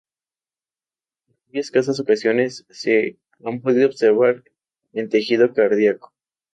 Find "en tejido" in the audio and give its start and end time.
4.93-5.53